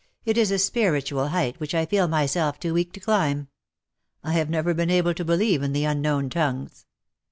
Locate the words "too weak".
2.59-2.91